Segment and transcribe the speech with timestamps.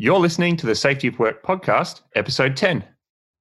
[0.00, 2.84] You're listening to the Safety of Work podcast, episode 10.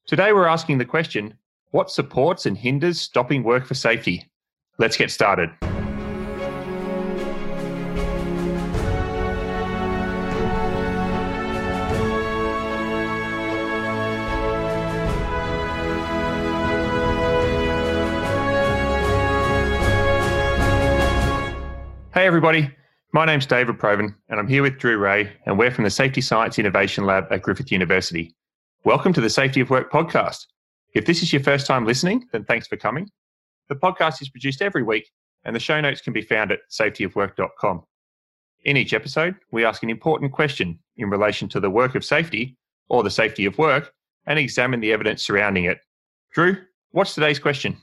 [0.07, 1.37] Today we're asking the question
[1.69, 4.27] what supports and hinders stopping work for safety?
[4.79, 5.51] Let's get started.
[22.15, 22.71] Hey, everybody.
[23.13, 26.19] My name's David Provan, and I'm here with Drew Rae, and we're from the Safety
[26.19, 28.35] Science Innovation Lab at Griffith University.
[28.83, 30.45] Welcome to the Safety of Work podcast.
[30.93, 33.09] If this is your first time listening, then thanks for coming.
[33.69, 35.09] The podcast is produced every week,
[35.45, 37.83] and the show notes can be found at safetyofwork.com.
[38.65, 42.57] In each episode, we ask an important question in relation to the work of safety
[42.89, 43.89] or the safety of work
[44.25, 45.77] and examine the evidence surrounding it.
[46.33, 46.57] Drew,
[46.91, 47.77] what's today's question?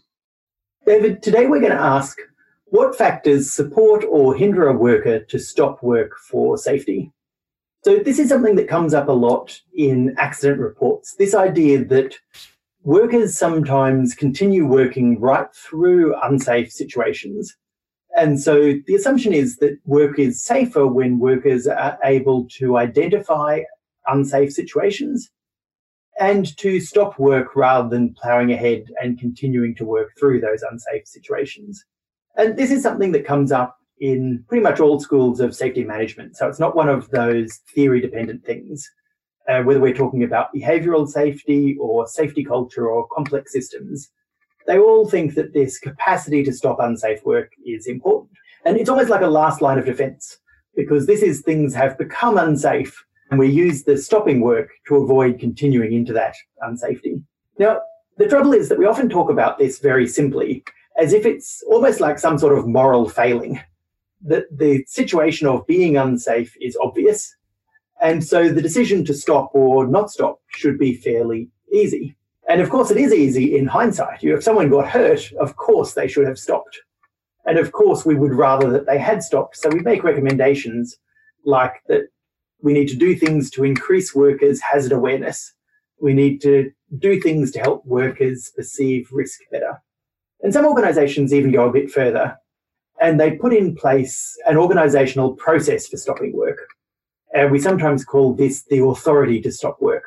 [0.85, 2.19] David, today we're going to ask
[2.67, 7.13] what factors support or hinder a worker to stop work for safety?
[7.85, 11.15] So, this is something that comes up a lot in accident reports.
[11.17, 12.17] This idea that
[12.85, 17.57] workers sometimes continue working right through unsafe situations.
[18.17, 23.63] And so the assumption is that work is safer when workers are able to identify
[24.07, 25.31] unsafe situations
[26.21, 31.09] and to stop work rather than ploughing ahead and continuing to work through those unsafe
[31.09, 31.85] situations.
[32.37, 36.37] And this is something that comes up in pretty much all schools of safety management.
[36.37, 38.91] So it's not one of those theory dependent things,
[39.49, 44.11] uh, whether we're talking about behavioral safety or safety culture or complex systems.
[44.67, 48.33] They all think that this capacity to stop unsafe work is important.
[48.65, 50.39] And it's almost like a last line of defense
[50.75, 55.39] because this is things have become unsafe and we use the stopping work to avoid
[55.39, 57.23] continuing into that unsafety.
[57.59, 57.81] Now,
[58.17, 60.65] the trouble is that we often talk about this very simply
[60.97, 63.61] as if it's almost like some sort of moral failing.
[64.23, 67.35] That the situation of being unsafe is obvious.
[68.03, 72.17] And so the decision to stop or not stop should be fairly easy.
[72.49, 74.23] And of course, it is easy in hindsight.
[74.23, 76.81] If someone got hurt, of course they should have stopped.
[77.47, 79.57] And of course, we would rather that they had stopped.
[79.57, 80.97] So we make recommendations
[81.45, 82.09] like that
[82.63, 85.53] we need to do things to increase workers' hazard awareness.
[86.01, 89.83] We need to do things to help workers perceive risk better.
[90.45, 92.37] And some organizations even go a bit further
[93.01, 96.59] and they put in place an organizational process for stopping work.
[97.35, 100.05] And we sometimes call this the authority to stop work.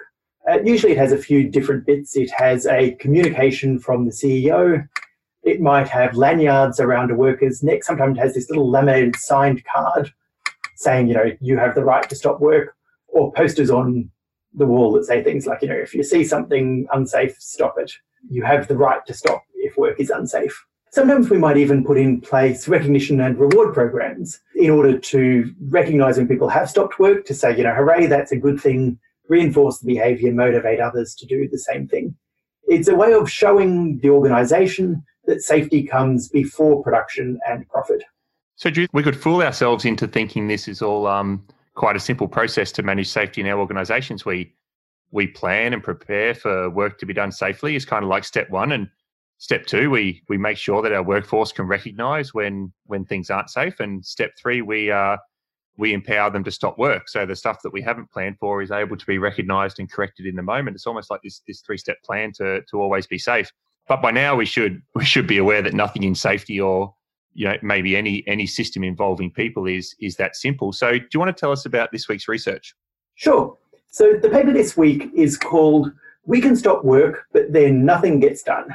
[0.48, 2.16] Uh, usually it has a few different bits.
[2.16, 4.88] It has a communication from the CEO.
[5.42, 7.84] It might have lanyards around a worker's neck.
[7.84, 10.14] Sometimes it has this little laminated signed card
[10.75, 12.75] saying, you know, you have the right to stop work,
[13.08, 14.12] or posters on
[14.54, 17.92] the wall that say things like, you know, if you see something unsafe, stop it.
[18.30, 20.66] You have the right to stop if work is unsafe.
[20.91, 26.18] Sometimes we might even put in place recognition and reward programs in order to recognize
[26.18, 28.97] when people have stopped work to say, you know, hooray, that's a good thing,
[29.28, 32.16] reinforce the behavior, motivate others to do the same thing.
[32.63, 38.03] It's a way of showing the organization that safety comes before production and profit.
[38.56, 41.45] So, we could fool ourselves into thinking this is all um,
[41.75, 44.25] quite a simple process to manage safety in our organizations.
[44.25, 44.53] We
[45.12, 48.50] we plan and prepare for work to be done safely is kind of like step
[48.50, 48.89] one, and
[49.40, 53.50] step two we we make sure that our workforce can recognize when when things aren't
[53.50, 53.80] safe.
[53.80, 55.18] And step three we uh
[55.78, 57.08] we empower them to stop work.
[57.08, 60.25] So the stuff that we haven't planned for is able to be recognized and corrected
[60.25, 60.75] in the moment.
[60.75, 63.52] It's almost like this this three step plan to to always be safe.
[63.88, 66.94] But by now we should we should be aware that nothing in safety or
[67.34, 70.74] you know maybe any any system involving people is is that simple.
[70.74, 72.74] So do you want to tell us about this week's research?
[73.16, 73.56] Sure.
[73.90, 75.92] So the paper this week is called
[76.25, 78.68] we can stop work but then nothing gets done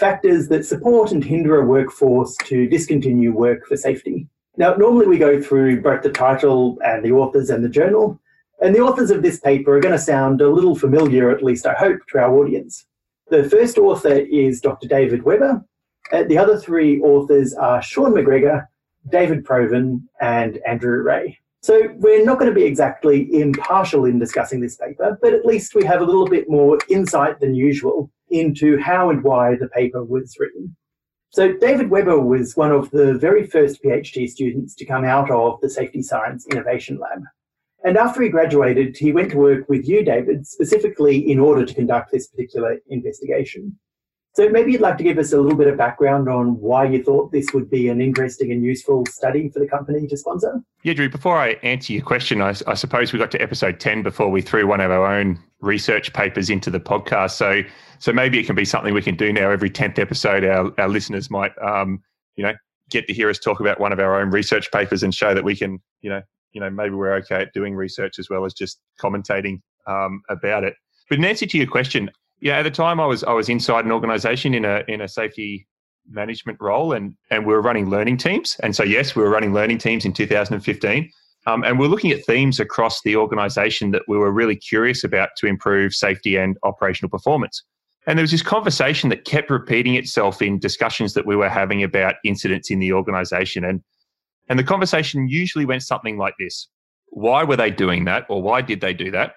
[0.00, 4.26] factors that support and hinder a workforce to discontinue work for safety.
[4.56, 8.18] Now, normally we go through both the title and the authors and the journal,
[8.62, 11.66] and the authors of this paper are going to sound a little familiar, at least
[11.66, 12.86] I hope, to our audience.
[13.28, 14.88] The first author is Dr.
[14.88, 15.64] David Weber.
[16.12, 18.68] Uh, the other three authors are Sean MacGregor,
[19.10, 21.38] David Provan, and Andrew Rae.
[21.62, 25.74] So we're not going to be exactly impartial in discussing this paper, but at least
[25.74, 30.04] we have a little bit more insight than usual into how and why the paper
[30.04, 30.76] was written.
[31.30, 35.60] So David Weber was one of the very first PhD students to come out of
[35.60, 37.22] the Safety Science Innovation Lab.
[37.84, 41.74] And after he graduated, he went to work with you, David, specifically in order to
[41.74, 43.78] conduct this particular investigation.
[44.34, 47.02] So maybe you'd like to give us a little bit of background on why you
[47.02, 50.62] thought this would be an interesting and useful study for the company to sponsor.
[50.84, 54.02] Yeah, Drew, before I answer your question, I, I, suppose we got to episode 10
[54.02, 57.32] before we threw one of our own research papers into the podcast.
[57.32, 57.62] So
[57.98, 60.42] so maybe it can be something we can do now every 10th episode.
[60.42, 62.02] Our, our listeners might, um,
[62.34, 62.54] you know,
[62.88, 65.44] get to hear us talk about one of our own research papers and show that
[65.44, 66.22] we can, you know,
[66.52, 70.64] you know maybe we're okay at doing research as well as just commentating um, about
[70.64, 70.74] it.
[71.08, 72.10] But in answer to your question,
[72.40, 75.08] yeah, at the time I was I was inside an organisation in a in a
[75.08, 75.66] safety
[76.10, 78.56] management role, and and we were running learning teams.
[78.62, 81.10] And so yes, we were running learning teams in 2015.
[81.46, 85.30] Um, and we're looking at themes across the organisation that we were really curious about
[85.38, 87.62] to improve safety and operational performance.
[88.06, 91.82] And there was this conversation that kept repeating itself in discussions that we were having
[91.82, 93.64] about incidents in the organisation.
[93.64, 93.82] And
[94.48, 96.68] and the conversation usually went something like this
[97.08, 98.26] Why were they doing that?
[98.28, 99.34] Or why did they do that?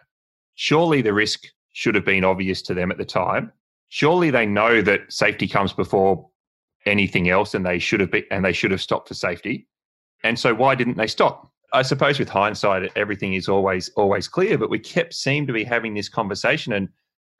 [0.56, 3.52] Surely the risk should have been obvious to them at the time.
[3.90, 6.30] Surely they know that safety comes before
[6.86, 9.68] anything else and they should have been, and they should have stopped for safety.
[10.24, 11.53] And so why didn't they stop?
[11.74, 15.64] I suppose with hindsight, everything is always always clear, but we kept seem to be
[15.64, 16.74] having this conversation.
[16.74, 16.90] And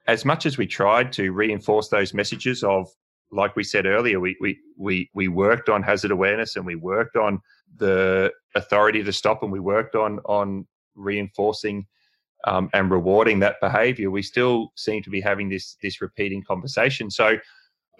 [0.06, 2.88] as much as we tried to reinforce those messages of
[3.34, 7.16] like we said earlier, we, we, we, we worked on hazard awareness and we worked
[7.16, 7.40] on
[7.76, 11.86] the authority to stop and we worked on, on reinforcing
[12.46, 14.10] um, and rewarding that behavior.
[14.10, 17.10] We still seem to be having this, this repeating conversation.
[17.10, 17.38] So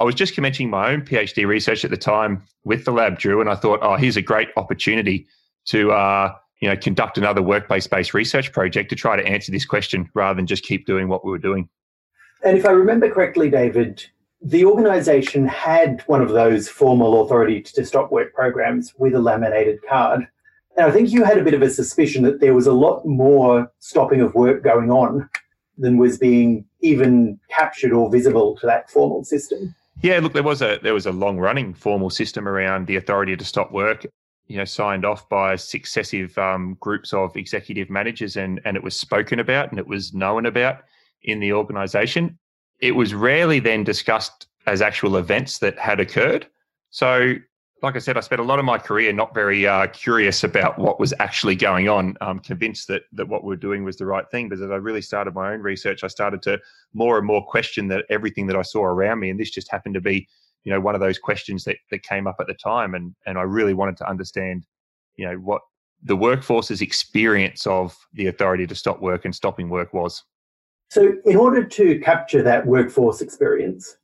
[0.00, 3.40] I was just commencing my own PhD research at the time with the lab, Drew,
[3.40, 5.26] and I thought, oh, here's a great opportunity
[5.66, 10.10] to, uh, you know, conduct another workplace-based research project to try to answer this question
[10.14, 11.68] rather than just keep doing what we were doing.
[12.44, 14.04] And if I remember correctly, David,
[14.42, 19.80] the organisation had one of those formal authority to stop work programs with a laminated
[19.88, 20.28] card.
[20.76, 23.06] And I think you had a bit of a suspicion that there was a lot
[23.06, 25.28] more stopping of work going on
[25.78, 29.74] than was being even captured or visible to that formal system.
[30.02, 33.36] Yeah, look, there was a there was a long running formal system around the authority
[33.36, 34.04] to stop work,
[34.46, 38.98] you know, signed off by successive um, groups of executive managers, and and it was
[38.98, 40.82] spoken about and it was known about
[41.22, 42.38] in the organisation
[42.80, 46.46] it was rarely then discussed as actual events that had occurred.
[46.90, 47.34] So,
[47.82, 50.78] like I said, I spent a lot of my career not very uh, curious about
[50.78, 52.16] what was actually going on.
[52.20, 54.48] I'm convinced that that what we are doing was the right thing.
[54.48, 56.58] But as I really started my own research, I started to
[56.94, 59.94] more and more question that everything that I saw around me, and this just happened
[59.94, 60.28] to be,
[60.64, 63.38] you know, one of those questions that that came up at the time, and and
[63.38, 64.66] I really wanted to understand,
[65.16, 65.62] you know, what
[66.02, 70.22] the workforce's experience of the authority to stop work and stopping work was.
[70.90, 73.96] So, in order to capture that workforce experience,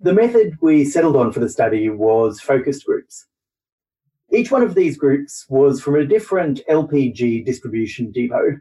[0.00, 3.26] the method we settled on for the study was focus groups.
[4.32, 8.58] Each one of these groups was from a different LPG distribution depot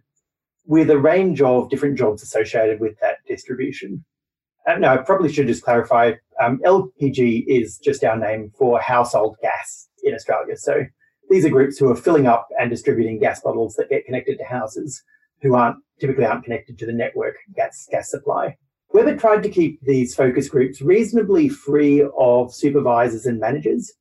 [0.65, 4.03] with a range of different jobs associated with that distribution.
[4.67, 9.37] Uh, no, I probably should just clarify um, LPG is just our name for household
[9.41, 10.55] gas in Australia.
[10.57, 10.83] So
[11.29, 14.43] these are groups who are filling up and distributing gas bottles that get connected to
[14.43, 15.01] houses
[15.41, 18.55] who aren't typically aren't connected to the network gas gas supply.
[18.93, 23.91] Weber tried to keep these focus groups reasonably free of supervisors and managers,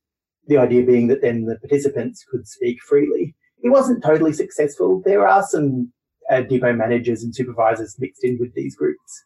[0.47, 3.33] the idea being that then the participants could speak freely.
[3.63, 5.01] It wasn't totally successful.
[5.05, 5.93] There are some
[6.29, 9.23] uh, depot managers and supervisors mixed in with these groups,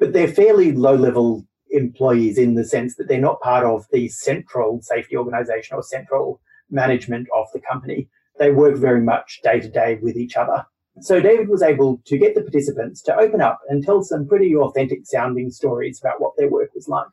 [0.00, 4.08] but they're fairly low level employees in the sense that they're not part of the
[4.08, 8.08] central safety organization or central management of the company.
[8.38, 10.64] They work very much day to day with each other.
[11.02, 14.56] So David was able to get the participants to open up and tell some pretty
[14.56, 17.06] authentic sounding stories about what their work was like.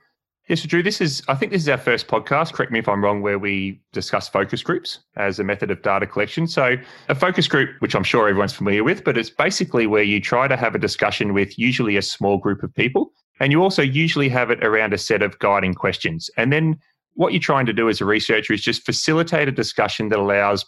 [0.48, 2.88] Yes, so Drew, this is, I think this is our first podcast, correct me if
[2.88, 6.48] I'm wrong, where we discuss focus groups as a method of data collection.
[6.48, 6.78] So,
[7.10, 10.48] a focus group, which I'm sure everyone's familiar with, but it's basically where you try
[10.48, 13.12] to have a discussion with usually a small group of people.
[13.42, 16.30] And you also usually have it around a set of guiding questions.
[16.38, 16.78] And then
[17.16, 20.66] what you're trying to do as a researcher is just facilitate a discussion that allows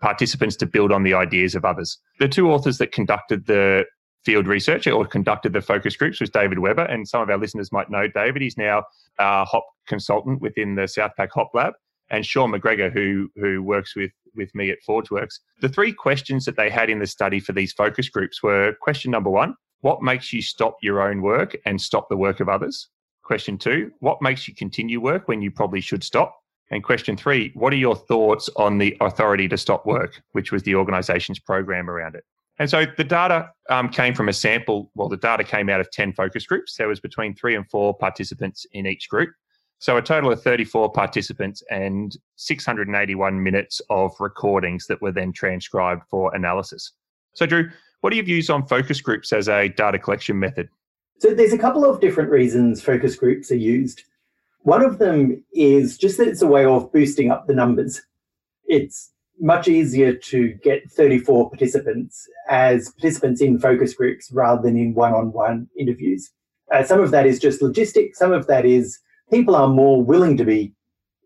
[0.00, 1.98] participants to build on the ideas of others.
[2.18, 3.84] The two authors that conducted the
[4.28, 6.82] field research or conducted the focus groups was David Weber.
[6.82, 8.42] and some of our listeners might know David.
[8.42, 8.84] He's now
[9.18, 11.72] a HOP consultant within the Southpack HOP Lab,
[12.10, 15.38] and Sean MacGregor, who who works with with me at ForgeWorks.
[15.62, 19.10] The three questions that they had in the study for these focus groups were question
[19.10, 22.90] number one: What makes you stop your own work and stop the work of others?
[23.22, 26.36] Question two: What makes you continue work when you probably should stop?
[26.70, 30.64] And question three, what are your thoughts on the authority to stop work, which was
[30.64, 32.24] the organization's program around it?
[32.58, 34.90] And so the data um, came from a sample.
[34.94, 36.76] Well, the data came out of 10 focus groups.
[36.76, 39.30] There was between three and four participants in each group.
[39.80, 46.02] So a total of 34 participants and 681 minutes of recordings that were then transcribed
[46.10, 46.92] for analysis.
[47.34, 50.68] So, Drew, what are your views on focus groups as a data collection method?
[51.18, 54.02] So, there's a couple of different reasons focus groups are used.
[54.62, 58.02] One of them is just that it's a way of boosting up the numbers.
[58.66, 64.94] It's much easier to get 34 participants as participants in focus groups rather than in
[64.94, 66.30] one on one interviews.
[66.72, 68.98] Uh, some of that is just logistics, some of that is
[69.30, 70.72] people are more willing to be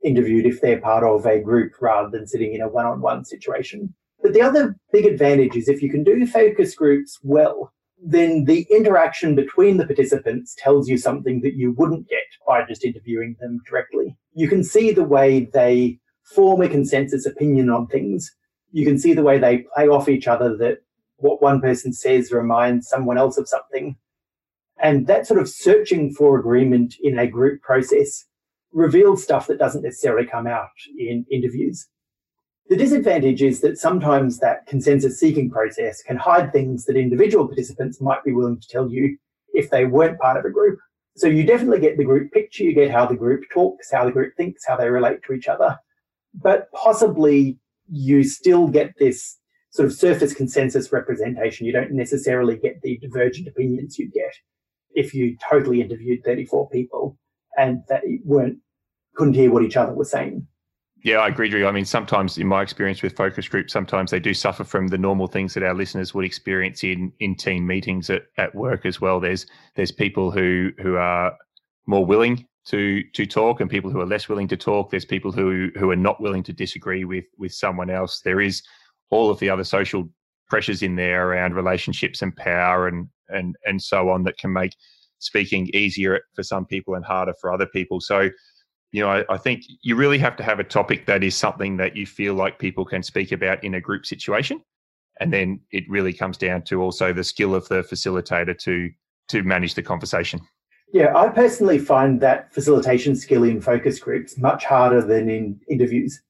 [0.05, 3.25] interviewed if they're part of a group rather than sitting in a one on one
[3.25, 3.95] situation.
[4.23, 7.73] But the other big advantage is if you can do focus groups well,
[8.05, 12.85] then the interaction between the participants tells you something that you wouldn't get by just
[12.85, 14.17] interviewing them directly.
[14.35, 15.99] You can see the way they
[16.35, 18.35] form a consensus opinion on things.
[18.73, 20.79] You can see the way they play off each other that
[21.17, 23.97] what one person says reminds someone else of something.
[24.81, 28.25] And that sort of searching for agreement in a group process
[28.73, 31.87] reveals stuff that doesn't necessarily come out in interviews.
[32.69, 38.01] The disadvantage is that sometimes that consensus seeking process can hide things that individual participants
[38.01, 39.19] might be willing to tell you
[39.53, 40.79] if they weren't part of a group.
[41.17, 44.13] So you definitely get the group picture, you get how the group talks, how the
[44.13, 45.79] group thinks, how they relate to each other.
[46.35, 47.59] But possibly
[47.91, 49.39] you still get this
[49.71, 51.67] sort of surface consensus representation.
[51.67, 54.33] You don't necessarily get the divergent opinions you get
[54.95, 57.19] if you totally interviewed 34 people
[57.57, 58.59] and they weren't
[59.15, 60.47] couldn't hear what each other was saying.
[61.05, 61.67] Yeah, I agree, Drew.
[61.67, 64.97] I mean, sometimes in my experience with focus groups, sometimes they do suffer from the
[64.97, 69.01] normal things that our listeners would experience in in team meetings at, at work as
[69.01, 69.21] well.
[69.21, 71.37] There's there's people who who are
[71.87, 74.91] more willing to to talk and people who are less willing to talk.
[74.91, 78.21] There's people who who are not willing to disagree with with someone else.
[78.21, 78.63] There is
[79.11, 80.09] all of the other social
[80.49, 84.75] pressures in there around relationships and power and and and so on that can make
[85.19, 88.01] speaking easier for some people and harder for other people.
[88.01, 88.31] So
[88.93, 91.79] you know, I, I, think you really have to have a topic that is something
[91.79, 94.61] that you feel like people can speak about in a group situation.
[95.19, 98.91] And then it really comes down to also the skill of the facilitator to
[99.29, 100.41] to manage the conversation.
[100.93, 106.21] Yeah, I personally find that facilitation skill in focus groups much harder than in interviews.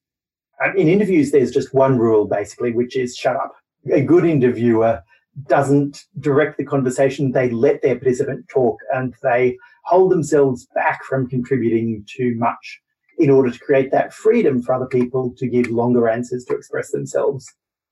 [0.77, 3.51] In interviews, there's just one rule basically, which is shut up.
[3.91, 5.03] A good interviewer
[5.47, 11.27] doesn't direct the conversation, they let their participant talk and they hold themselves back from
[11.27, 12.79] contributing too much
[13.17, 16.91] in order to create that freedom for other people to give longer answers to express
[16.91, 17.45] themselves,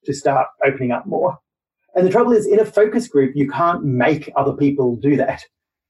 [0.05, 1.37] to start opening up more.
[1.95, 5.43] And the trouble is, in a focus group, you can't make other people do that.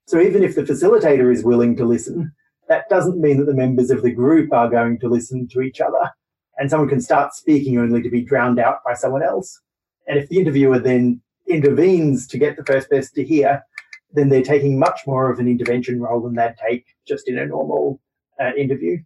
[0.08, 2.34] So even if the facilitator is willing to listen,
[2.68, 5.82] that doesn't mean that the members of the group are going to listen to each
[5.82, 6.10] other.
[6.58, 9.60] And someone can start speaking only to be drowned out by someone else.
[10.08, 13.64] And if the interviewer then intervenes to get the first person to hear,
[14.14, 17.46] then they're taking much more of an intervention role than they'd take just in a
[17.46, 18.02] normal
[18.40, 18.98] uh, interview.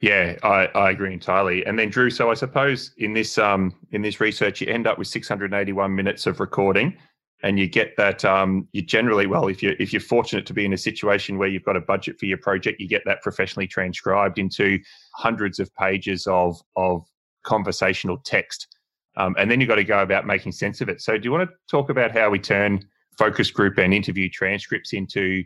[0.00, 1.64] Yeah, I, I agree entirely.
[1.64, 4.98] And then Drew, so I suppose in this um in this research you end up
[4.98, 6.96] with 681 minutes of recording
[7.42, 10.64] and you get that um you generally well if you're if you're fortunate to be
[10.64, 13.66] in a situation where you've got a budget for your project you get that professionally
[13.66, 14.78] transcribed into
[15.14, 17.04] hundreds of pages of of
[17.44, 18.68] conversational text
[19.16, 21.32] um, and then you've got to go about making sense of it so do you
[21.32, 22.82] want to talk about how we turn
[23.18, 25.44] focus group and interview transcripts into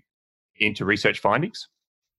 [0.59, 1.69] into research findings?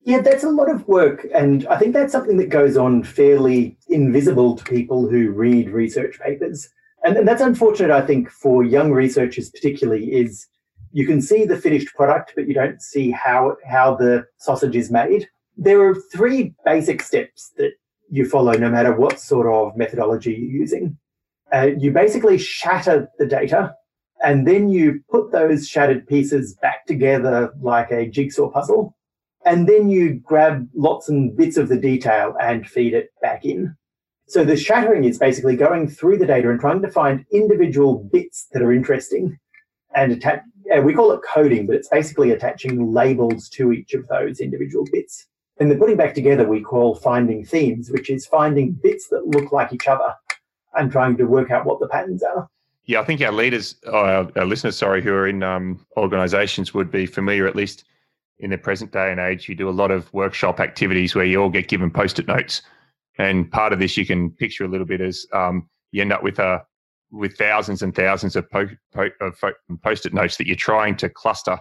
[0.01, 1.27] Yeah, that's a lot of work.
[1.33, 6.19] And I think that's something that goes on fairly invisible to people who read research
[6.19, 6.69] papers.
[7.07, 10.45] And, that's unfortunate, I think, for young researchers particularly, is
[10.91, 14.91] you can see the finished product, but you don't see how, how the sausage is
[14.91, 15.27] made.
[15.55, 17.71] There are three basic steps that
[18.09, 20.97] you follow no matter what sort of methodology you're using.
[21.53, 23.73] Uh, you basically shatter the data
[24.21, 28.95] and then you put those shattered pieces back together like a jigsaw puzzle.
[29.45, 33.77] And then you grab lots and bits of the detail and feed it back in.
[34.27, 38.47] So the shattering is basically going through the data and trying to find individual bits
[38.51, 39.39] that are interesting
[39.95, 40.41] and attach.
[40.75, 44.85] Uh, we call it coding, but it's basically attaching labels to each of those individual
[44.91, 45.27] bits.
[45.59, 49.53] And the putting back together we call finding themes, which is finding bits that look
[49.53, 50.13] like each other
[50.75, 52.49] and trying to work out what the patterns are.
[52.85, 56.91] Yeah, I think our leaders, our, our listeners, sorry, who are in um, organisations would
[56.91, 57.85] be familiar, at least
[58.39, 59.49] in the present day and age.
[59.49, 62.61] You do a lot of workshop activities where you all get given post-it notes,
[63.17, 66.23] and part of this you can picture a little bit as um, you end up
[66.23, 66.59] with a uh,
[67.11, 69.41] with thousands and thousands of, po- po- of
[69.81, 71.57] post-it notes that you're trying to cluster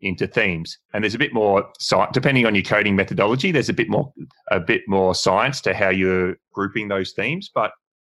[0.00, 0.78] into themes.
[0.94, 3.50] And there's a bit more science, depending on your coding methodology.
[3.50, 4.12] There's a bit more
[4.50, 7.72] a bit more science to how you're grouping those themes, but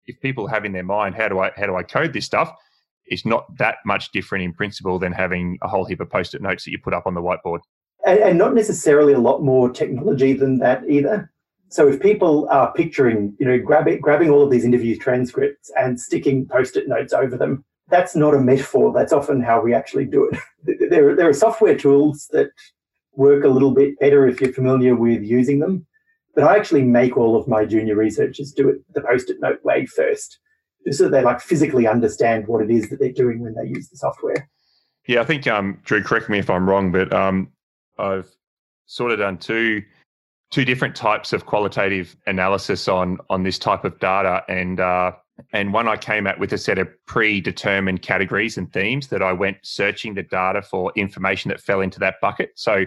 [0.07, 2.53] if people have in their mind how do I how do I code this stuff,
[3.07, 6.65] it's not that much different in principle than having a whole heap of post-it notes
[6.65, 7.61] that you put up on the whiteboard.
[8.07, 11.31] And, and not necessarily a lot more technology than that either.
[11.71, 16.01] So if people are picturing, you know, grabbing grabbing all of these interview transcripts and
[16.01, 18.93] sticking post-it notes over them, that's not a metaphor.
[18.93, 20.39] That's often how we actually do it.
[20.91, 22.51] There, there are software tools that
[23.13, 25.87] work a little bit better if you're familiar with using them.
[26.35, 29.87] But I actually make all of my junior researchers do it the post-it note way
[29.87, 30.39] first,
[30.87, 33.89] just so they like physically understand what it is that they're doing when they use
[33.89, 34.49] the software.
[35.07, 37.53] Yeah, I think um, Drew, correct me if I'm wrong, but um,
[37.99, 38.31] I've
[38.87, 39.83] sort of done two
[40.51, 45.13] two different types of qualitative analysis on on this type of data, and uh,
[45.53, 49.33] And one I came at with a set of predetermined categories and themes that I
[49.33, 52.51] went searching the data for information that fell into that bucket.
[52.57, 52.85] So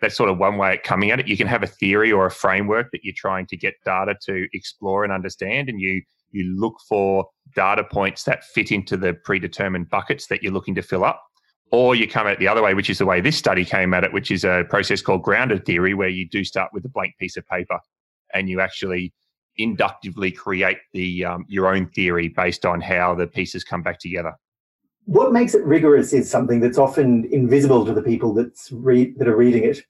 [0.00, 1.28] that's sort of one way of coming at it.
[1.28, 4.48] You can have a theory or a framework that you're trying to get data to
[4.52, 6.02] explore and understand, and you
[6.32, 10.82] you look for data points that fit into the predetermined buckets that you're looking to
[10.82, 11.22] fill up.
[11.72, 13.94] Or you come at it the other way, which is the way this study came
[13.94, 16.88] at it, which is a process called grounded theory, where you do start with a
[16.88, 17.78] blank piece of paper
[18.34, 19.12] and you actually
[19.56, 24.34] inductively create the um, your own theory based on how the pieces come back together.
[25.04, 29.28] What makes it rigorous is something that's often invisible to the people that's re- that
[29.28, 29.82] are reading it.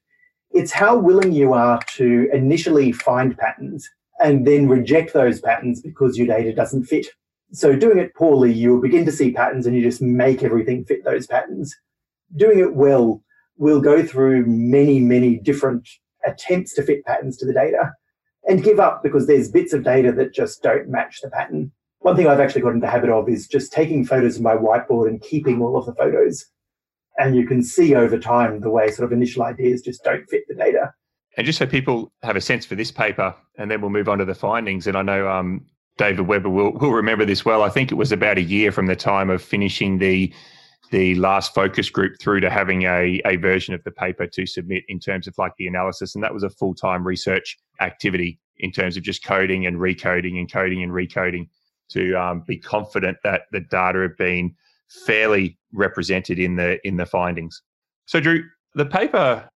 [0.51, 6.17] It's how willing you are to initially find patterns and then reject those patterns because
[6.17, 7.07] your data doesn't fit.
[7.53, 11.03] So doing it poorly, you'll begin to see patterns and you just make everything fit
[11.05, 11.73] those patterns.
[12.35, 13.23] Doing it well
[13.57, 15.87] we'll go through many, many different
[16.25, 17.93] attempts to fit patterns to the data
[18.47, 21.71] and give up because there's bits of data that just don't match the pattern.
[21.99, 24.55] One thing I've actually got into the habit of is just taking photos of my
[24.55, 26.45] whiteboard and keeping all of the photos.
[27.17, 30.43] And you can see over time the way sort of initial ideas just don't fit
[30.47, 30.93] the data.
[31.37, 34.17] And just so people have a sense for this paper, and then we'll move on
[34.17, 34.85] to the findings.
[34.87, 35.65] And I know um,
[35.97, 37.63] David Weber will, will remember this well.
[37.63, 40.33] I think it was about a year from the time of finishing the
[40.91, 44.83] the last focus group through to having a, a version of the paper to submit
[44.89, 46.13] in terms of like the analysis.
[46.13, 50.37] And that was a full time research activity in terms of just coding and recoding
[50.37, 51.49] and coding and recoding
[51.89, 54.53] to um, be confident that the data have been
[54.87, 57.61] fairly represented in the in the findings.
[58.05, 58.43] So Drew,
[58.75, 59.49] the paper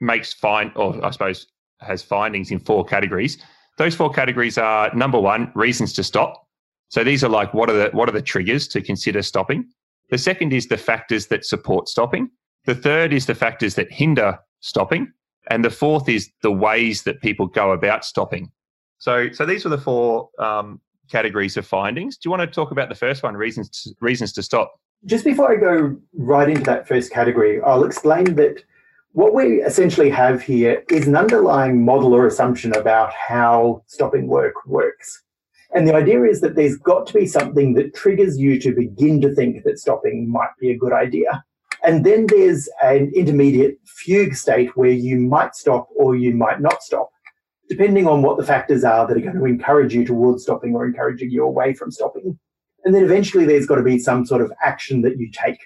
[0.00, 1.46] makes fine or I suppose
[1.80, 3.38] has findings in four categories.
[3.78, 6.46] Those four categories are number one, reasons to stop.
[6.88, 9.68] So these are like what are the what are the triggers to consider stopping?
[10.10, 12.30] The second is the factors that support stopping.
[12.66, 15.10] The third is the factors that hinder stopping.
[15.50, 18.50] And the fourth is the ways that people go about stopping.
[18.98, 22.16] So, so these are the four um, categories of findings.
[22.16, 24.72] Do you want to talk about the first one, reasons to, reasons to stop?
[25.04, 28.62] Just before I go right into that first category, I'll explain that
[29.12, 34.54] what we essentially have here is an underlying model or assumption about how stopping work
[34.66, 35.22] works.
[35.74, 39.20] And the idea is that there's got to be something that triggers you to begin
[39.20, 41.44] to think that stopping might be a good idea.
[41.84, 46.82] And then there's an intermediate fugue state where you might stop or you might not
[46.82, 47.10] stop,
[47.68, 50.86] depending on what the factors are that are going to encourage you towards stopping or
[50.86, 52.38] encouraging you away from stopping.
[52.84, 55.58] And then eventually there's got to be some sort of action that you take.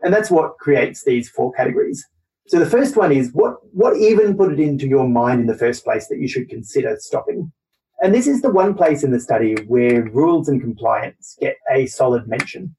[0.00, 2.04] And that's what creates these four categories.
[2.46, 5.56] So the first one is what, what even put it into your mind in the
[5.56, 7.50] first place that you should consider stopping?
[8.02, 11.86] And this is the one place in the study where rules and compliance get a
[11.86, 12.74] solid mention.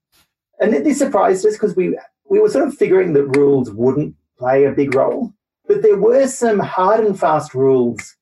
[0.60, 1.97] And this surprised us because we,
[2.30, 5.34] we were sort of figuring that rules wouldn't play a big role.
[5.67, 8.15] But there were some hard and fast rules,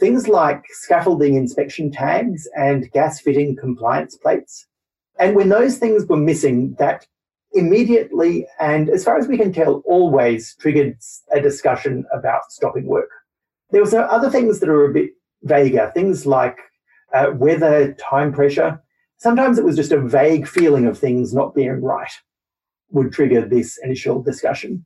[0.00, 4.66] things like scaffolding inspection tags and gas fitting compliance plates.
[5.20, 7.06] And when those things were missing, that
[7.52, 10.98] immediately and as far as we can tell, always triggered
[11.32, 13.10] a discussion about stopping work.
[13.70, 15.10] There were some other things that are a bit
[15.42, 16.56] vaguer, things like
[17.14, 18.82] uh, weather, time pressure.
[19.16, 22.12] Sometimes it was just a vague feeling of things not being right
[22.90, 24.84] would trigger this initial discussion.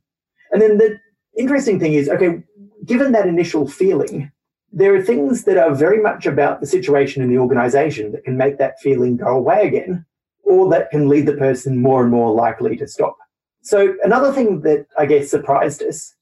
[0.51, 0.99] And then the
[1.37, 2.43] interesting thing is okay,
[2.85, 4.31] given that initial feeling,
[4.71, 8.37] there are things that are very much about the situation in the organization that can
[8.37, 10.05] make that feeling go away again,
[10.43, 13.17] or that can lead the person more and more likely to stop.
[13.61, 16.13] So, another thing that I guess surprised us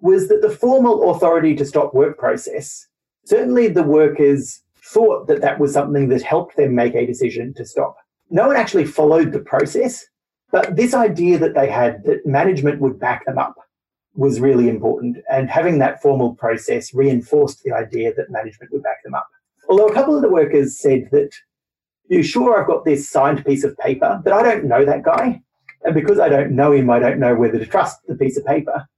[0.00, 2.86] was that the formal authority to stop work process
[3.26, 4.62] Certainly, the workers
[4.92, 7.96] thought that that was something that helped them make a decision to stop.
[8.30, 10.06] No one actually followed the process,
[10.52, 13.56] but this idea that they had that management would back them up
[14.14, 15.16] was really important.
[15.28, 19.28] And having that formal process reinforced the idea that management would back them up.
[19.68, 21.30] Although a couple of the workers said that,
[22.08, 25.40] you sure I've got this signed piece of paper, but I don't know that guy.
[25.84, 28.44] And because I don't know him, I don't know whether to trust the piece of
[28.44, 28.88] paper.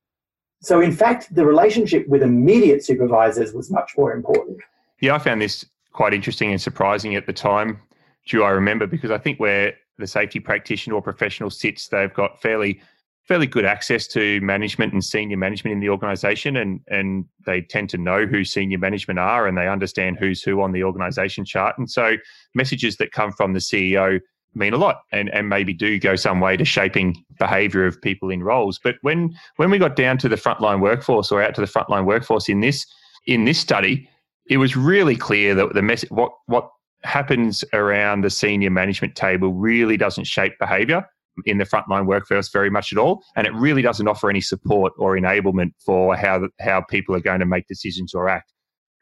[0.60, 4.58] So, in fact, the relationship with immediate supervisors was much more important.
[5.00, 7.80] Yeah, I found this quite interesting and surprising at the time.
[8.26, 12.40] Do I remember because I think where the safety practitioner or professional sits, they've got
[12.40, 12.80] fairly
[13.28, 17.90] fairly good access to management and senior management in the organization and and they tend
[17.90, 21.76] to know who senior management are and they understand who's who on the organization chart
[21.78, 22.16] and so
[22.54, 24.18] messages that come from the CEO
[24.54, 28.30] mean a lot and, and maybe do go some way to shaping behavior of people
[28.30, 28.80] in roles.
[28.82, 32.06] But when when we got down to the frontline workforce or out to the frontline
[32.06, 32.86] workforce in this
[33.26, 34.08] in this study,
[34.48, 36.70] it was really clear that the mess what what
[37.04, 41.06] happens around the senior management table really doesn't shape behavior
[41.44, 44.92] in the frontline workforce very much at all, and it really doesn't offer any support
[44.98, 48.52] or enablement for how how people are going to make decisions or act.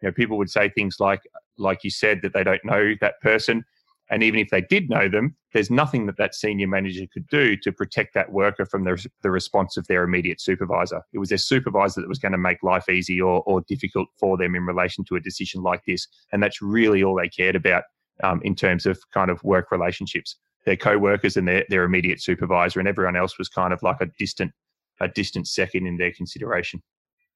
[0.02, 1.22] You know, people would say things like
[1.58, 3.64] like you said that they don't know that person
[4.10, 7.56] And even if they did know them, there's nothing that that senior manager could do
[7.56, 11.02] to protect that worker from the, the response of their immediate supervisor.
[11.12, 14.36] It was their supervisor that was going to make life easy or, or difficult for
[14.36, 16.06] them in relation to a decision like this.
[16.32, 17.84] And that's really all they cared about
[18.22, 20.36] um, in terms of kind of work relationships.
[20.66, 24.06] Their co-workers and their, their immediate supervisor and everyone else was kind of like a
[24.18, 24.52] distant
[25.00, 26.82] a distant second in their consideration.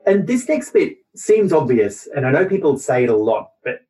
[0.06, 3.80] And this next bit seems obvious, and I know people say it a lot, but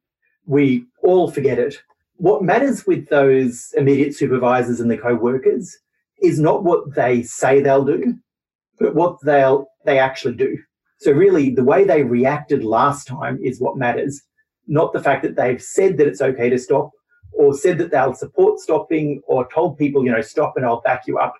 [0.44, 1.76] we all forget it.
[2.16, 5.76] What matters with those immediate supervisors and the co-workers
[6.20, 8.16] is not what they say they'll do,
[8.78, 10.58] but what they'll they actually do.
[10.98, 14.20] So really the way they reacted last time is what matters,
[14.66, 16.90] not the fact that they've said that it's okay to stop
[17.32, 21.06] or said that they'll support stopping or told people, you know, stop and I'll back
[21.06, 21.34] you up.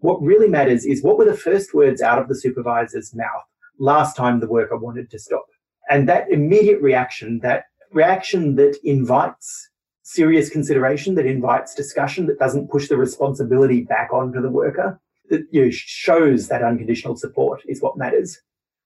[0.00, 3.42] What really matters is what were the first words out of the supervisor's mouth
[3.78, 5.46] last time the worker wanted to stop.
[5.90, 9.70] And that immediate reaction, that reaction that invites
[10.02, 15.46] serious consideration, that invites discussion, that doesn't push the responsibility back onto the worker, that
[15.50, 18.38] you know, shows that unconditional support is what matters.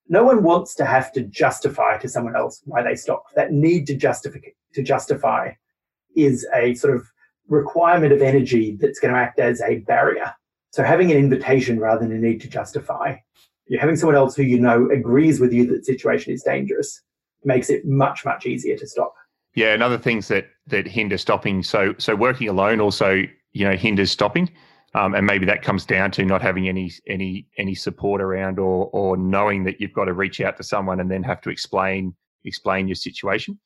[0.09, 3.35] No one wants to have to justify to someone else why they stopped.
[3.35, 4.38] That need to justify
[4.75, 5.53] to justify
[6.16, 7.07] is a sort of
[7.49, 10.35] requirement of energy that's going to act as a barrier.
[10.71, 13.16] So having an invitation rather than a need to justify.
[13.66, 17.03] You're having someone else who you know agrees with you that the situation is dangerous
[17.44, 19.14] makes it much much easier to stop.
[19.55, 21.62] Yeah and other things that that hinder stopping.
[21.62, 24.51] So so working alone also you know hinders stopping.
[24.94, 28.88] Um, and maybe that comes down to not having any any any support around or
[28.92, 32.14] or knowing that you've got to reach out to someone and then have to explain
[32.44, 33.59] explain your situation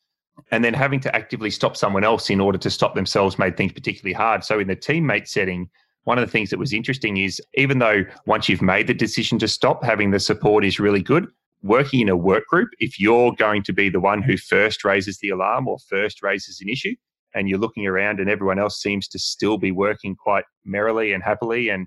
[0.51, 3.73] and then having to actively stop someone else in order to stop themselves made things
[3.73, 5.69] particularly hard so in the teammate setting
[6.05, 9.39] one of the things that was interesting is even though once you've made the decision
[9.39, 11.27] to stop, having the support is really good.
[11.63, 15.19] Working in a work group, if you're going to be the one who first raises
[15.19, 16.97] the alarm or first raises an issue,
[17.35, 21.23] and you're looking around and everyone else seems to still be working quite merrily and
[21.23, 21.87] happily and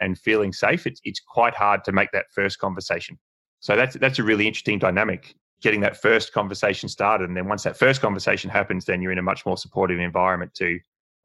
[0.00, 3.18] and feeling safe, it's it's quite hard to make that first conversation.
[3.60, 5.34] So that's that's a really interesting dynamic.
[5.64, 9.18] Getting that first conversation started, and then once that first conversation happens, then you're in
[9.18, 10.78] a much more supportive environment to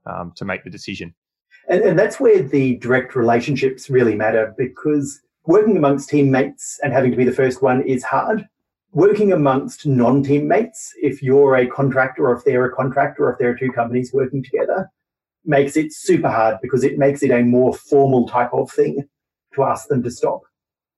[0.05, 1.13] um, to make the decision.
[1.67, 7.11] And, and that's where the direct relationships really matter because working amongst teammates and having
[7.11, 8.47] to be the first one is hard.
[8.93, 13.39] Working amongst non teammates, if you're a contractor or if they're a contractor or if
[13.39, 14.89] there are two companies working together,
[15.43, 19.03] makes it super hard because it makes it a more formal type of thing
[19.53, 20.43] to ask them to stop.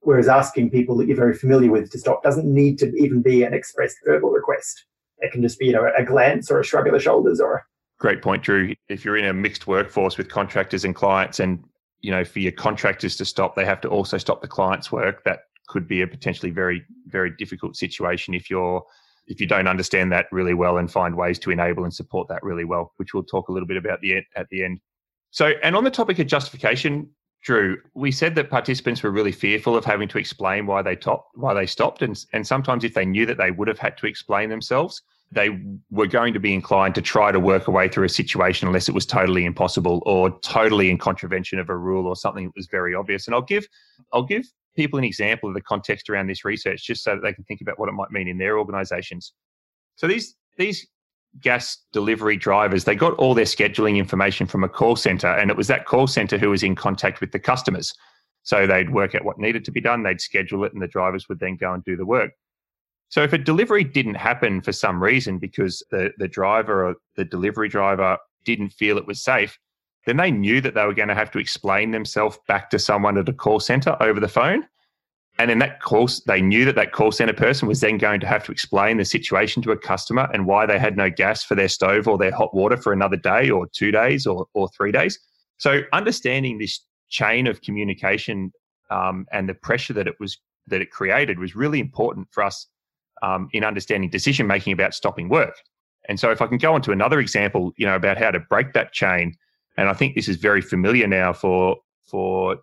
[0.01, 3.43] Whereas asking people that you're very familiar with to stop doesn't need to even be
[3.43, 4.85] an expressed verbal request.
[5.19, 7.63] It can just be, you know, a glance or a shrug of the shoulders or
[8.01, 8.73] Great point, Drew.
[8.89, 11.63] If you're in a mixed workforce with contractors and clients, and
[11.99, 15.23] you know, for your contractors to stop, they have to also stop the client's work.
[15.23, 18.83] That could be a potentially very, very difficult situation if you're
[19.27, 22.41] if you don't understand that really well and find ways to enable and support that
[22.41, 24.79] really well, which we'll talk a little bit about the at the end.
[25.29, 27.07] So, and on the topic of justification,
[27.43, 31.29] Drew, we said that participants were really fearful of having to explain why they top,
[31.33, 34.05] why they stopped, and and sometimes if they knew that they would have had to
[34.05, 35.01] explain themselves,
[35.31, 35.49] they
[35.89, 38.89] were going to be inclined to try to work a way through a situation unless
[38.89, 42.67] it was totally impossible or totally in contravention of a rule or something that was
[42.67, 43.27] very obvious.
[43.27, 43.65] And I'll give
[44.13, 47.33] I'll give people an example of the context around this research just so that they
[47.33, 49.33] can think about what it might mean in their organizations.
[49.95, 50.85] So these these
[51.39, 55.57] gas delivery drivers, they got all their scheduling information from a call center, and it
[55.57, 57.93] was that call center who was in contact with the customers.
[58.43, 61.29] So they'd work out what needed to be done, they'd schedule it, and the drivers
[61.29, 62.31] would then go and do the work.
[63.09, 67.25] So if a delivery didn't happen for some reason because the, the driver or the
[67.25, 69.59] delivery driver didn't feel it was safe,
[70.05, 73.17] then they knew that they were going to have to explain themselves back to someone
[73.17, 74.65] at a call center over the phone.
[75.37, 78.27] And then that course, they knew that that call center person was then going to
[78.27, 81.55] have to explain the situation to a customer and why they had no gas for
[81.55, 84.91] their stove or their hot water for another day or two days or, or three
[84.91, 85.19] days.
[85.57, 88.51] So understanding this chain of communication
[88.89, 92.67] um, and the pressure that it was that it created was really important for us
[93.21, 95.55] um, in understanding decision making about stopping work.
[96.09, 98.39] And so, if I can go on to another example, you know, about how to
[98.39, 99.35] break that chain,
[99.77, 102.57] and I think this is very familiar now for for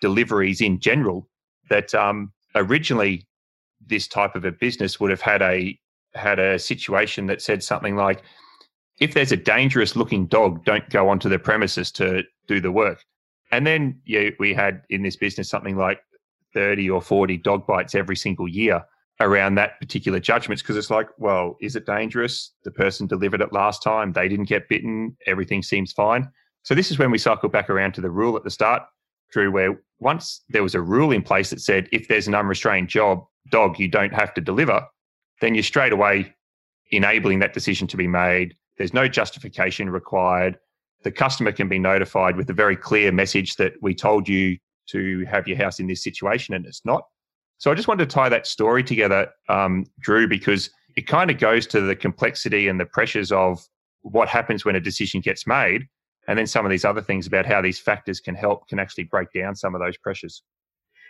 [0.00, 1.28] deliveries in general.
[1.68, 3.26] That um, originally
[3.84, 5.78] this type of a business would have had a
[6.14, 8.22] had a situation that said something like,
[9.00, 13.04] if there's a dangerous looking dog, don't go onto the premises to do the work.
[13.52, 14.00] And then
[14.38, 16.00] we had in this business something like
[16.54, 18.82] 30 or 40 dog bites every single year
[19.20, 22.52] around that particular judgments because it's like, well, is it dangerous?
[22.64, 26.30] The person delivered it last time, they didn't get bitten, everything seems fine.
[26.62, 28.82] So this is when we cycle back around to the rule at the start,
[29.30, 32.88] Drew, where once there was a rule in place that said if there's an unrestrained
[32.88, 34.84] job dog, you don't have to deliver,
[35.40, 36.34] then you're straight away
[36.90, 40.58] enabling that decision to be made, There's no justification required.
[41.02, 44.58] The customer can be notified with a very clear message that we told you
[44.90, 47.02] to have your house in this situation and it's not.
[47.58, 51.38] So I just wanted to tie that story together, um, Drew, because it kind of
[51.38, 53.66] goes to the complexity and the pressures of
[54.02, 55.86] what happens when a decision gets made,
[56.28, 59.04] and then some of these other things about how these factors can help can actually
[59.04, 60.42] break down some of those pressures.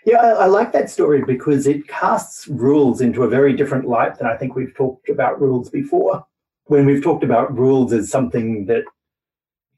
[0.04, 4.18] Yeah, I, I like that story because it casts rules into a very different light
[4.18, 6.24] than I think we've talked about rules before.
[6.66, 8.84] When we've talked about rules as something that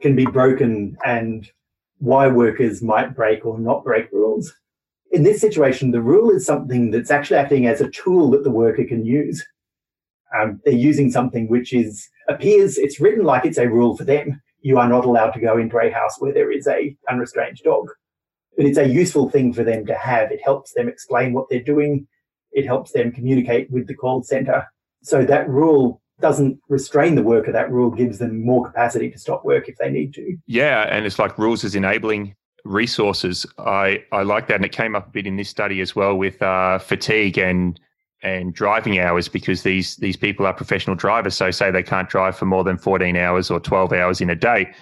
[0.01, 1.51] can be broken and
[1.99, 4.55] why workers might break or not break rules.
[5.11, 8.51] In this situation, the rule is something that's actually acting as a tool that the
[8.51, 9.45] worker can use.
[10.39, 14.43] Um, they're using something which is appears it's written like it's a rule for them.
[14.69, 17.89] You are not allowed to go into a house where there is a unrestrained dog,
[18.55, 20.31] but it's a useful thing for them to have.
[20.31, 22.07] It helps them explain what they're doing.
[22.53, 24.67] It helps them communicate with the call center.
[25.03, 27.51] So that rule doesn't restrain the worker.
[27.51, 30.37] That rule gives them more capacity to stop work if they need to.
[30.47, 32.35] Yeah, and it's like rules is enabling
[32.67, 33.47] resources.
[33.57, 36.15] I I like that, and it came up a bit in this study as well
[36.15, 37.81] with uh, fatigue and
[38.23, 41.35] and driving hours because these these people are professional drivers.
[41.35, 44.35] So say they can't drive for more than 14 hours or 12 hours in a
[44.35, 44.73] day.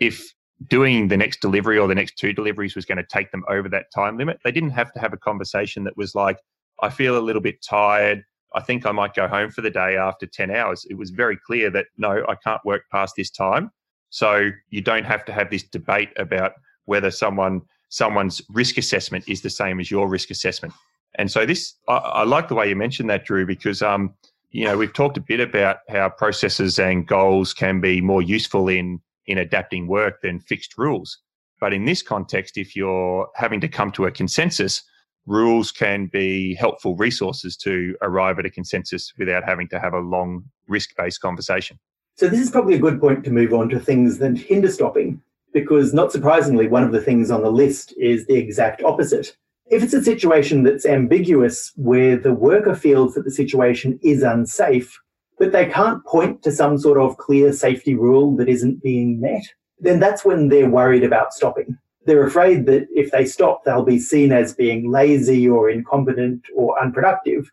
[0.00, 0.32] If
[0.68, 3.68] doing the next delivery or the next two deliveries was going to take them over
[3.68, 6.38] that time limit, they didn't have to have a conversation that was like,
[6.82, 8.24] I feel a little bit tired.
[8.54, 10.86] I think I might go home for the day after 10 hours.
[10.88, 13.70] It was very clear that no, I can't work past this time.
[14.10, 16.52] So you don't have to have this debate about
[16.86, 20.74] whether someone someone's risk assessment is the same as your risk assessment.
[21.18, 24.14] And so this, I, I like the way you mentioned that, Drew, because um,
[24.50, 28.68] you know we've talked a bit about how processes and goals can be more useful
[28.68, 31.18] in in adapting work than fixed rules.
[31.60, 34.82] But in this context, if you're having to come to a consensus,
[35.26, 39.98] rules can be helpful resources to arrive at a consensus without having to have a
[39.98, 41.78] long risk based conversation.
[42.16, 45.20] So, this is probably a good point to move on to things that hinder stopping,
[45.52, 49.36] because not surprisingly, one of the things on the list is the exact opposite.
[49.70, 54.98] If it's a situation that's ambiguous where the worker feels that the situation is unsafe,
[55.38, 59.42] but they can't point to some sort of clear safety rule that isn't being met,
[59.78, 61.76] then that's when they're worried about stopping.
[62.06, 66.80] They're afraid that if they stop, they'll be seen as being lazy or incompetent or
[66.82, 67.50] unproductive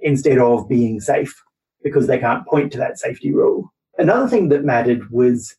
[0.00, 1.32] instead of being safe
[1.84, 3.72] because they can't point to that safety rule.
[3.98, 5.54] Another thing that mattered was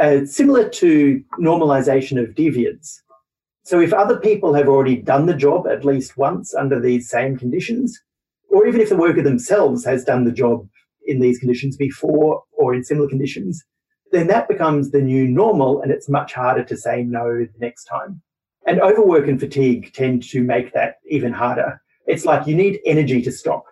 [0.00, 3.00] uh, similar to normalization of deviance.
[3.64, 7.38] So if other people have already done the job at least once under these same
[7.38, 7.98] conditions,
[8.50, 10.68] or even if the worker themselves has done the job
[11.06, 13.64] in these conditions before or in similar conditions,
[14.12, 17.84] then that becomes the new normal and it's much harder to say no the next
[17.84, 18.22] time.
[18.66, 21.80] And overwork and fatigue tend to make that even harder.
[22.06, 23.64] It's like you need energy to stop.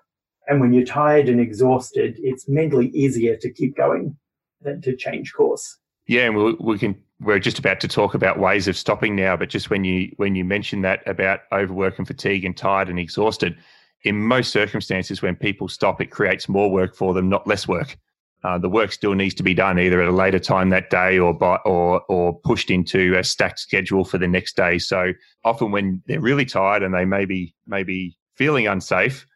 [0.48, 4.16] And when you're tired and exhausted, it's mentally easier to keep going
[4.62, 5.78] than to change course.
[6.06, 6.96] Yeah, and we, we can.
[7.22, 10.34] We're just about to talk about ways of stopping now, but just when you when
[10.34, 13.56] you mention that about overwork and fatigue and tired and exhausted,
[14.02, 17.96] in most circumstances, when people stop, it creates more work for them, not less work.
[18.44, 21.16] Uh, the work still needs to be done either at a later time that day
[21.16, 24.78] or by, or or pushed into a stacked schedule for the next day.
[24.78, 25.12] So
[25.44, 29.26] often when they're really tired and they may be maybe feeling unsafe,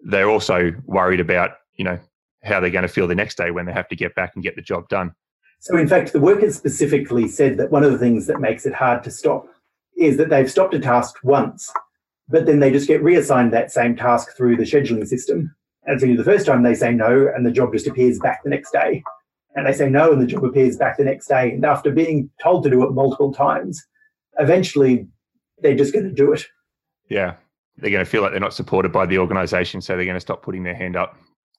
[0.00, 1.98] they're also worried about you know
[2.42, 4.42] how they're going to feel the next day when they have to get back and
[4.42, 5.14] get the job done.
[5.64, 8.74] So in fact, the workers specifically said that one of the things that makes it
[8.74, 9.46] hard to stop
[9.96, 11.72] is that they've stopped a task once,
[12.28, 15.56] but then they just get reassigned that same task through the scheduling system.
[15.84, 18.50] And so the first time they say no, and the job just appears back the
[18.50, 19.02] next day.
[19.54, 21.52] And they say no, and the job appears back the next day.
[21.52, 23.82] And after being told to do it multiple times,
[24.38, 25.08] eventually
[25.60, 26.44] they're just going to do it.
[27.08, 27.36] Yeah.
[27.78, 29.80] They're going to feel like they're not supported by the organization.
[29.80, 31.16] So they're going to stop putting their hand up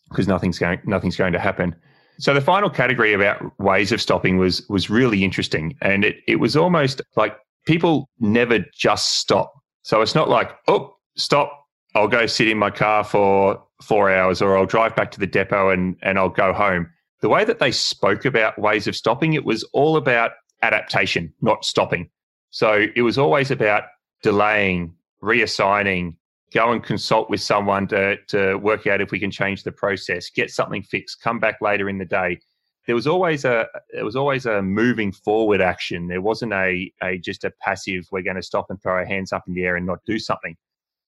[0.09, 1.75] because nothing's going, nothing's going to happen.
[2.17, 5.75] So the final category about ways of stopping was was really interesting.
[5.81, 9.53] And it, it was almost like people never just stop.
[9.83, 14.41] So it's not like, oh, stop, I'll go sit in my car for four hours
[14.41, 16.89] or I'll drive back to the depot and, and I'll go home.
[17.21, 21.65] The way that they spoke about ways of stopping, it was all about adaptation, not
[21.65, 22.09] stopping.
[22.49, 23.83] So it was always about
[24.23, 26.15] delaying, reassigning,
[26.55, 30.29] go and consult with someone to, to work out if we can change the process,
[30.29, 32.39] get something fixed, come back later in the day.
[32.87, 36.07] There was always a there was always a moving forward action.
[36.07, 38.05] There wasn't a a just a passive.
[38.11, 40.17] We're going to stop and throw our hands up in the air and not do
[40.19, 40.55] something.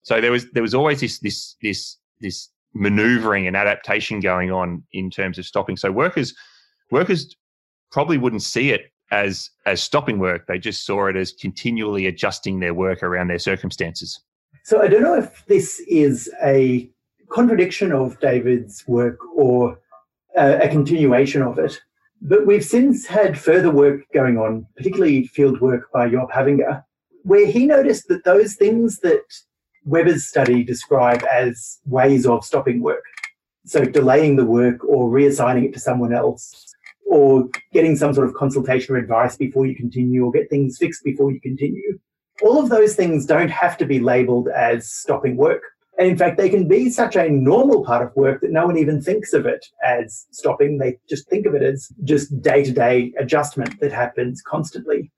[0.01, 4.83] So there was there was always this this this this maneuvering and adaptation going on
[4.91, 5.77] in terms of stopping.
[5.77, 6.33] So workers
[6.89, 7.35] workers
[7.91, 10.47] probably wouldn't see it as as stopping work.
[10.47, 14.19] They just saw it as continually adjusting their work around their circumstances.
[14.67, 16.89] So I don't know if this is a
[17.29, 19.79] contradiction of David's work or
[20.35, 21.79] a, a continuation of it.
[22.21, 26.83] But we've since had further work going on, particularly field work by Job Havinga,
[27.23, 29.23] where he noticed that those things that
[29.85, 33.05] Weber's study describe as ways of stopping work,
[33.65, 36.75] so delaying the work or reassigning it to someone else,
[37.09, 41.05] or getting some sort of consultation or advice before you continue, or get things fixed
[41.05, 41.97] before you continue.
[42.41, 45.63] All of those things don't have to be labeled as stopping work.
[45.97, 48.77] And in fact, they can be such a normal part of work that no one
[48.77, 50.77] even thinks of it as stopping.
[50.77, 55.11] They just think of it as just day to day adjustment that happens constantly.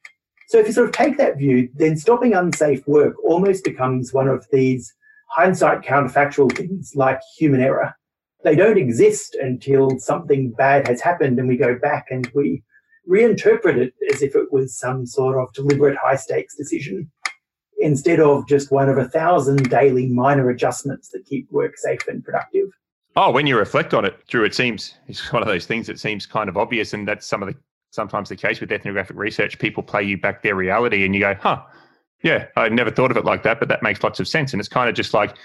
[0.47, 4.29] So if you sort of take that view, then stopping unsafe work almost becomes one
[4.29, 4.93] of these
[5.29, 7.93] hindsight counterfactual things like human error.
[8.43, 12.63] They don't exist until something bad has happened and we go back and we
[13.07, 17.09] reinterpret it as if it was some sort of deliberate high stakes decision
[17.79, 22.23] instead of just one of a thousand daily minor adjustments that keep work safe and
[22.23, 22.67] productive.
[23.15, 25.99] Oh, when you reflect on it, Drew, it seems it's one of those things that
[25.99, 27.55] seems kind of obvious, and that's some of the
[27.91, 29.57] sometimes the case with ethnographic research.
[29.57, 31.61] People play you back their reality, and you go, "Huh,
[32.23, 34.59] yeah, I never thought of it like that, but that makes lots of sense." And
[34.59, 35.35] it's kind of just like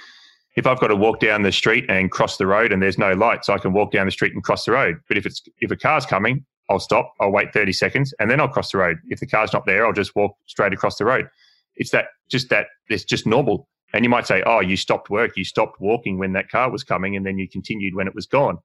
[0.56, 3.12] if I've got to walk down the street and cross the road, and there's no
[3.12, 5.00] lights, I can walk down the street and cross the road.
[5.08, 8.40] But if it's if a car's coming, I'll stop, I'll wait 30 seconds, and then
[8.40, 8.98] I'll cross the road.
[9.08, 11.28] If the car's not there, I'll just walk straight across the road.
[11.76, 13.68] It's that just that it's just normal.
[13.92, 16.82] And you might say, oh, you stopped work, you stopped walking when that car was
[16.82, 18.58] coming, and then you continued when it was gone.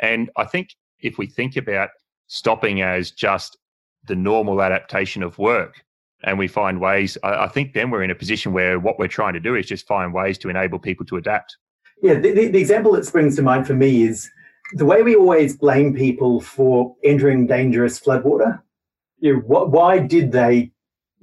[0.00, 0.70] And I think
[1.00, 1.90] if we think about
[2.28, 3.58] stopping as just
[4.06, 5.84] the normal adaptation of work,
[6.22, 9.08] and we find ways, I, I think then we're in a position where what we're
[9.08, 11.56] trying to do is just find ways to enable people to adapt.
[12.02, 14.30] Yeah, the, the, the example that springs to mind for me is
[14.74, 18.60] the way we always blame people for entering dangerous floodwater.
[19.20, 20.72] You know, wh- why did they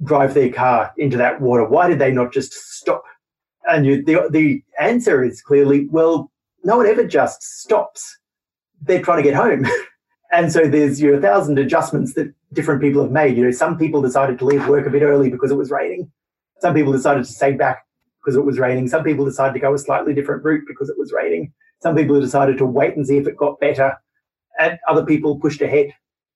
[0.04, 1.66] drive their car into that water?
[1.66, 3.04] Why did they not just stop?
[3.68, 6.32] And you, the, the answer is clearly, well,
[6.64, 8.20] no one ever just stops.
[8.82, 9.68] They're trying to get home.
[10.32, 13.38] and so there's you know, a thousand adjustments that different people have made.
[13.38, 16.10] You know, some people decided to leave work a bit early because it was raining.
[16.60, 17.86] Some people decided to stay back
[18.24, 18.88] because it was raining.
[18.88, 21.52] Some people decided to go a slightly different route because it was raining.
[21.82, 23.98] Some people decided to wait and see if it got better.
[24.60, 25.94] And other people pushed ahead.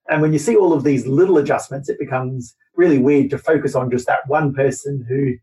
[0.10, 3.75] And when you see all of these little adjustments, it becomes really weird to focus
[3.75, 5.36] on just that one person who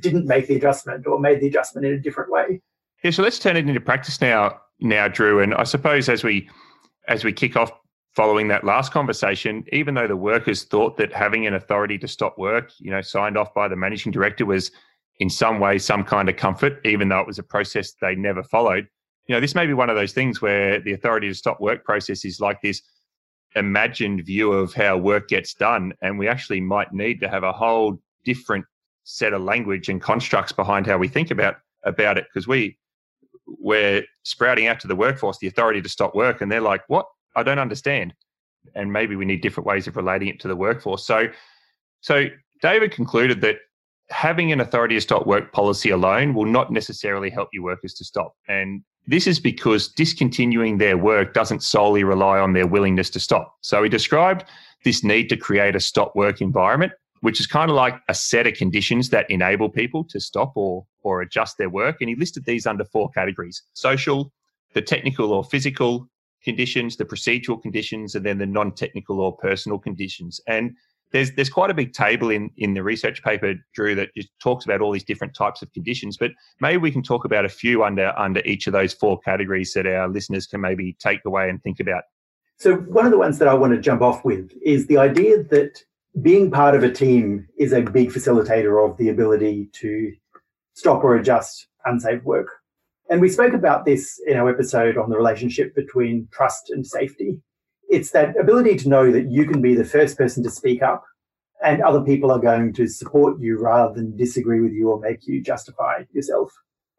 [0.00, 2.60] didn't make the adjustment or made the adjustment in a different way.
[3.02, 5.40] Yeah, so let's turn it into practice now, now, Drew.
[5.40, 6.48] And I suppose as we
[7.08, 7.70] as we kick off
[8.14, 12.38] following that last conversation, even though the workers thought that having an authority to stop
[12.38, 14.70] work, you know, signed off by the managing director was
[15.18, 18.42] in some way some kind of comfort, even though it was a process they never
[18.42, 18.88] followed.
[19.26, 21.84] You know, this may be one of those things where the authority to stop work
[21.84, 22.82] process is like this
[23.54, 25.92] imagined view of how work gets done.
[26.02, 28.64] And we actually might need to have a whole different
[29.04, 32.78] set of language and constructs behind how we think about about it because we
[33.46, 37.06] we're sprouting out to the workforce the authority to stop work and they're like what?
[37.36, 38.14] I don't understand.
[38.74, 41.06] And maybe we need different ways of relating it to the workforce.
[41.06, 41.28] So
[42.00, 42.26] so
[42.62, 43.56] david concluded that
[44.08, 48.04] having an authority to stop work policy alone will not necessarily help your workers to
[48.04, 48.34] stop.
[48.48, 53.56] And this is because discontinuing their work doesn't solely rely on their willingness to stop.
[53.60, 54.44] So he described
[54.84, 58.46] this need to create a stop work environment, which is kind of like a set
[58.46, 61.96] of conditions that enable people to stop or, or adjust their work.
[62.00, 64.32] And he listed these under four categories social,
[64.72, 66.08] the technical or physical
[66.42, 70.40] conditions, the procedural conditions, and then the non technical or personal conditions.
[70.46, 70.76] And
[71.12, 74.64] there's there's quite a big table in in the research paper, Drew, that just talks
[74.64, 76.16] about all these different types of conditions.
[76.16, 79.72] But maybe we can talk about a few under under each of those four categories
[79.74, 82.02] that our listeners can maybe take away and think about.
[82.58, 85.42] So one of the ones that I want to jump off with is the idea
[85.44, 85.78] that
[86.22, 90.12] being part of a team is a big facilitator of the ability to
[90.74, 92.48] stop or adjust unsafe work.
[93.10, 97.38] And we spoke about this in our episode on the relationship between trust and safety
[97.94, 101.04] it's that ability to know that you can be the first person to speak up
[101.64, 105.26] and other people are going to support you rather than disagree with you or make
[105.26, 106.52] you justify yourself.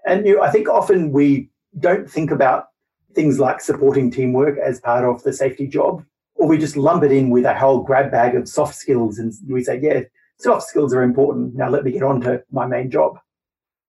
[0.08, 2.68] And you I think often we don't think about
[3.14, 6.04] things like supporting teamwork as part of the safety job,
[6.36, 9.34] or we just lump it in with a whole grab bag of soft skills and
[9.48, 10.02] we say, yeah,
[10.40, 11.56] soft skills are important.
[11.56, 13.20] Now let me get on to my main job.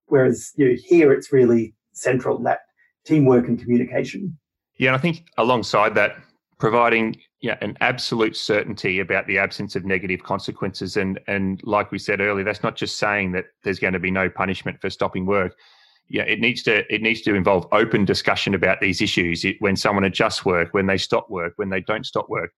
[0.07, 2.61] Whereas you know, here it's really central that
[3.05, 4.37] teamwork and communication.
[4.79, 6.17] Yeah, and I think alongside that,
[6.59, 10.97] providing you know, an absolute certainty about the absence of negative consequences.
[10.97, 14.11] And and like we said earlier, that's not just saying that there's going to be
[14.11, 15.55] no punishment for stopping work.
[16.09, 19.45] Yeah, it needs to it needs to involve open discussion about these issues.
[19.45, 22.53] It, when someone adjusts work, when they stop work, when they don't stop work.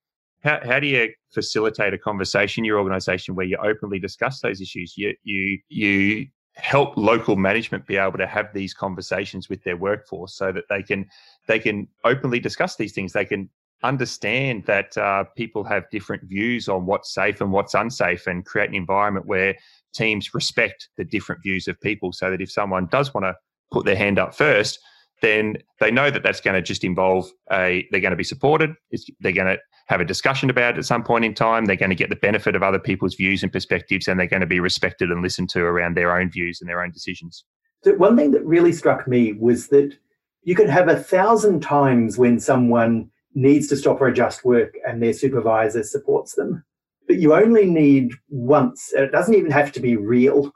[0.44, 4.60] How, how do you facilitate a conversation in your organization where you openly discuss those
[4.60, 4.96] issues?
[4.96, 10.34] You you you help local management be able to have these conversations with their workforce
[10.34, 11.06] so that they can
[11.46, 13.12] they can openly discuss these things.
[13.12, 13.48] They can
[13.82, 18.68] understand that uh, people have different views on what's safe and what's unsafe and create
[18.68, 19.54] an environment where
[19.94, 23.34] teams respect the different views of people so that if someone does want to
[23.70, 24.78] put their hand up first
[25.20, 28.74] then they know that that's going to just involve a they're going to be supported
[29.20, 31.90] they're going to have a discussion about it at some point in time they're going
[31.90, 34.60] to get the benefit of other people's views and perspectives and they're going to be
[34.60, 37.44] respected and listened to around their own views and their own decisions.
[37.84, 39.96] So one thing that really struck me was that
[40.42, 45.00] you could have a thousand times when someone needs to stop or adjust work and
[45.00, 46.64] their supervisor supports them.
[47.06, 50.52] But you only need once, and it doesn't even have to be real,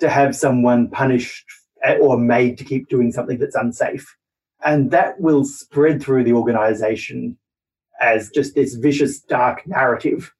[0.00, 1.44] to have someone punished
[2.00, 4.06] or made to keep doing something that's unsafe.
[4.64, 7.36] And that will spread through the organization
[8.00, 10.32] as just this vicious, dark narrative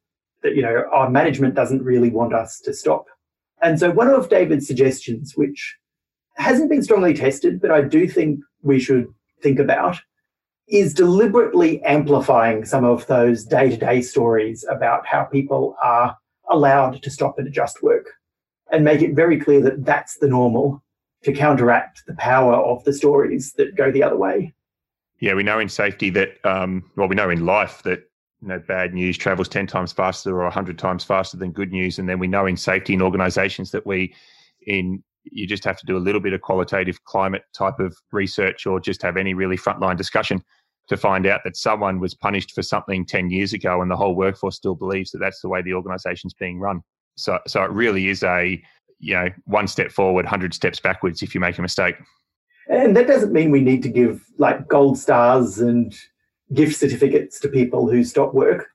[0.43, 3.07] that, you know, our management doesn't really want us to stop.
[3.61, 5.76] And so one of David's suggestions, which
[6.37, 9.07] hasn't been strongly tested, but I do think we should
[9.43, 10.01] think about,
[10.73, 16.16] is deliberately amplifying some of those day to day stories about how people are
[16.49, 18.07] allowed to stop and adjust work
[18.73, 20.83] and make it very clear that that's the normal
[21.25, 24.53] to counteract the power of the stories that go the other way.
[25.20, 28.05] Yeah, we know in safety that, um, well, we know in life that
[28.41, 32.01] you know bad news travels 10 times faster or 100 times faster than good news
[32.01, 34.12] and then we know in safety in organizations that we
[34.66, 38.66] in you just have to do a little bit of qualitative climate type of research
[38.66, 40.43] or just have any really frontline discussion
[40.89, 44.14] to find out that someone was punished for something 10 years ago and the whole
[44.14, 46.83] workforce still believes that that's the way the organization's being run.
[47.16, 48.61] So, so it really is a,
[48.99, 51.97] you know, one step forward, 100 steps backwards if you make a mistake.
[52.68, 55.95] And that doesn't mean we need to give like gold stars and
[56.53, 58.68] gift certificates to people who stop work.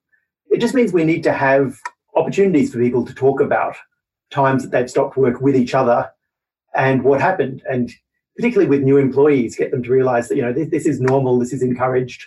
[0.50, 1.78] It just means we need to have
[2.16, 3.76] opportunities for people to talk about
[4.32, 6.10] times that they've stopped work with each other
[6.76, 7.64] and what happened.
[7.70, 7.92] And
[8.38, 11.40] particularly with new employees, get them to realize that, you know, this, this is normal,
[11.40, 12.24] this is encouraged.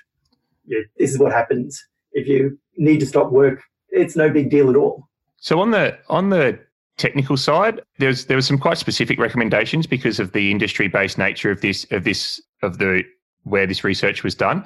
[0.98, 1.82] This is what happens.
[2.12, 5.08] If you need to stop work, it's no big deal at all.
[5.38, 6.58] So on the on the
[6.96, 11.50] technical side, there's there were some quite specific recommendations because of the industry based nature
[11.50, 13.04] of this of this of the
[13.44, 14.64] where this research was done.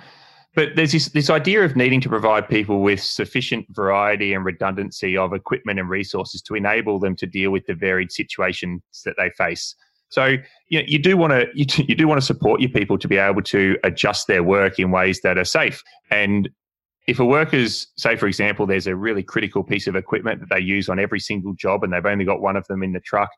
[0.54, 5.16] But there's this, this idea of needing to provide people with sufficient variety and redundancy
[5.16, 9.30] of equipment and resources to enable them to deal with the varied situations that they
[9.30, 9.74] face.
[10.08, 10.36] So
[10.68, 13.08] you, know, you do want to you, you do want to support your people to
[13.08, 15.82] be able to adjust their work in ways that are safe.
[16.10, 16.48] And
[17.06, 20.60] if a worker's say, for example, there's a really critical piece of equipment that they
[20.60, 23.30] use on every single job, and they've only got one of them in the truck,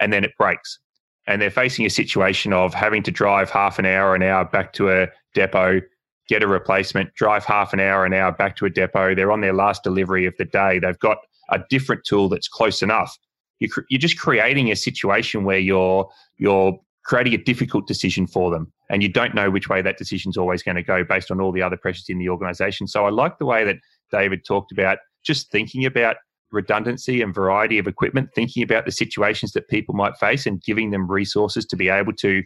[0.00, 0.78] and then it breaks,
[1.26, 4.72] and they're facing a situation of having to drive half an hour an hour back
[4.74, 5.80] to a depot
[6.28, 9.14] get a replacement, drive half an hour, an hour back to a depot.
[9.14, 10.78] They're on their last delivery of the day.
[10.78, 11.18] They've got
[11.50, 13.16] a different tool that's close enough.
[13.60, 18.72] You're, you're just creating a situation where you're you're creating a difficult decision for them,
[18.90, 21.52] and you don't know which way that decision's always going to go based on all
[21.52, 22.86] the other pressures in the organisation.
[22.86, 23.76] So I like the way that
[24.10, 26.16] David talked about just thinking about
[26.50, 30.90] redundancy and variety of equipment, thinking about the situations that people might face, and giving
[30.90, 32.42] them resources to be able to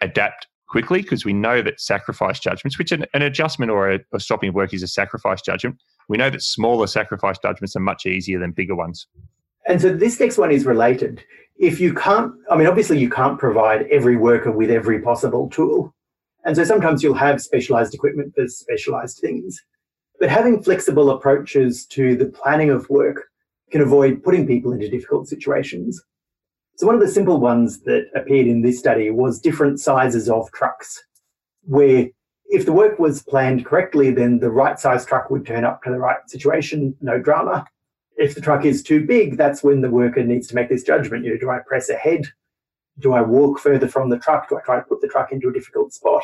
[0.00, 4.20] adapt quickly because we know that sacrifice judgments, which an, an adjustment or a, a
[4.20, 5.76] stopping work is a sacrifice judgment,
[6.08, 9.06] we know that smaller sacrifice judgments are much easier than bigger ones.
[9.70, 11.22] And so this next one is related.
[11.56, 15.94] If you can't, I mean, obviously you can't provide every worker with every possible tool.
[16.44, 19.62] And so sometimes you'll have specialized equipment for specialized things.
[20.18, 23.28] But having flexible approaches to the planning of work
[23.70, 26.02] can avoid putting people into difficult situations.
[26.74, 30.50] So one of the simple ones that appeared in this study was different sizes of
[30.50, 31.00] trucks,
[31.62, 32.08] where
[32.46, 35.90] if the work was planned correctly, then the right size truck would turn up to
[35.90, 37.64] the right situation, no drama.
[38.20, 41.24] If the truck is too big, that's when the worker needs to make this judgment.
[41.24, 42.26] You know, do I press ahead?
[42.98, 44.50] Do I walk further from the truck?
[44.50, 46.22] Do I try to put the truck into a difficult spot?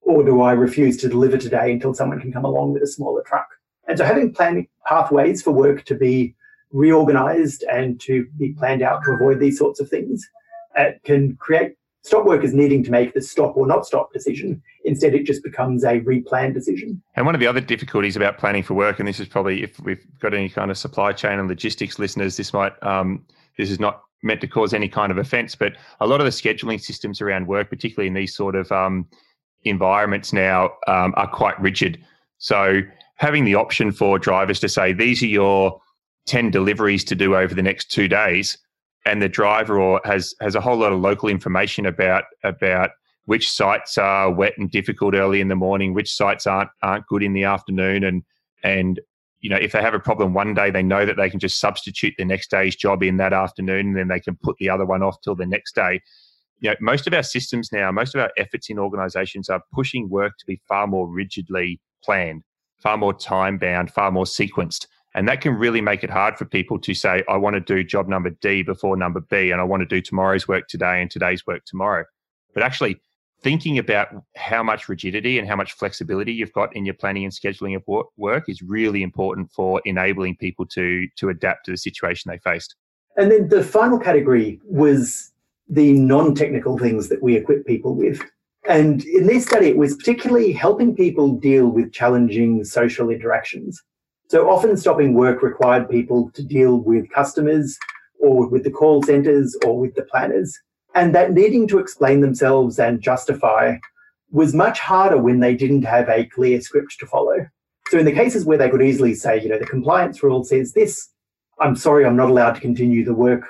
[0.00, 3.22] Or do I refuse to deliver today until someone can come along with a smaller
[3.26, 3.46] truck?
[3.86, 6.34] And so having planned pathways for work to be
[6.72, 10.26] reorganized and to be planned out to avoid these sorts of things
[10.78, 14.62] uh, can create stop workers needing to make the stop or not stop decision.
[14.84, 17.02] Instead, it just becomes a replanned decision.
[17.16, 19.78] And one of the other difficulties about planning for work, and this is probably if
[19.80, 23.24] we've got any kind of supply chain and logistics listeners, this might um,
[23.56, 26.30] this is not meant to cause any kind of offence, but a lot of the
[26.30, 29.06] scheduling systems around work, particularly in these sort of um,
[29.64, 32.02] environments now, um, are quite rigid.
[32.38, 32.80] So
[33.16, 35.80] having the option for drivers to say these are your
[36.26, 38.58] 10 deliveries to do over the next two days
[39.04, 42.90] and the driver or has has a whole lot of local information about about
[43.24, 47.22] which sites are wet and difficult early in the morning which sites aren't aren't good
[47.22, 48.22] in the afternoon and
[48.62, 49.00] and
[49.40, 51.60] you know if they have a problem one day they know that they can just
[51.60, 54.84] substitute the next day's job in that afternoon and then they can put the other
[54.84, 56.00] one off till the next day
[56.60, 60.08] you know most of our systems now most of our efforts in organizations are pushing
[60.08, 62.42] work to be far more rigidly planned
[62.78, 64.86] far more time bound, far more sequenced.
[65.18, 67.82] And that can really make it hard for people to say, I want to do
[67.82, 71.10] job number D before number B, and I want to do tomorrow's work today and
[71.10, 72.04] today's work tomorrow.
[72.54, 73.00] But actually,
[73.42, 77.32] thinking about how much rigidity and how much flexibility you've got in your planning and
[77.32, 77.82] scheduling of
[78.16, 82.76] work is really important for enabling people to, to adapt to the situation they faced.
[83.16, 85.32] And then the final category was
[85.68, 88.22] the non technical things that we equip people with.
[88.68, 93.82] And in this study, it was particularly helping people deal with challenging social interactions.
[94.28, 97.78] So often stopping work required people to deal with customers
[98.20, 100.58] or with the call centers or with the planners.
[100.94, 103.78] And that needing to explain themselves and justify
[104.30, 107.46] was much harder when they didn't have a clear script to follow.
[107.88, 110.74] So in the cases where they could easily say, you know, the compliance rule says
[110.74, 111.08] this,
[111.58, 113.46] I'm sorry, I'm not allowed to continue the work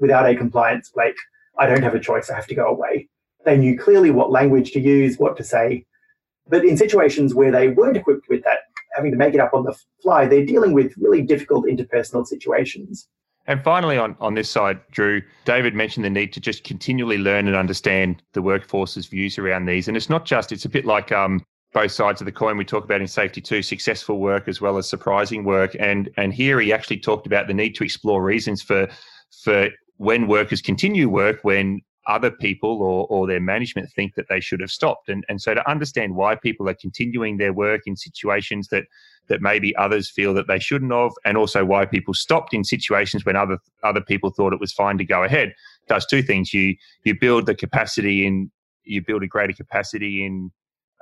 [0.00, 1.16] without a compliance break.
[1.58, 2.30] I don't have a choice.
[2.30, 3.08] I have to go away.
[3.44, 5.86] They knew clearly what language to use, what to say.
[6.48, 8.60] But in situations where they weren't equipped with that,
[8.94, 13.08] having to make it up on the fly, they're dealing with really difficult interpersonal situations.
[13.46, 17.48] And finally, on, on this side, Drew, David mentioned the need to just continually learn
[17.48, 19.88] and understand the workforce's views around these.
[19.88, 22.64] And it's not just, it's a bit like um, both sides of the coin we
[22.64, 25.76] talk about in safety too, successful work as well as surprising work.
[25.78, 28.88] And and here he actually talked about the need to explore reasons for
[29.42, 34.40] for when workers continue work when other people or, or their management think that they
[34.40, 35.08] should have stopped.
[35.08, 38.84] And, and so to understand why people are continuing their work in situations that,
[39.28, 43.24] that maybe others feel that they shouldn't have, and also why people stopped in situations
[43.24, 45.54] when other, other people thought it was fine to go ahead,
[45.88, 46.54] does two things.
[46.54, 46.74] You,
[47.04, 48.50] you build the capacity in,
[48.84, 50.50] you build a greater capacity in